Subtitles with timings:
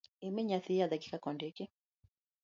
[0.27, 1.65] Imi nyathi yedhegi kaka ondiki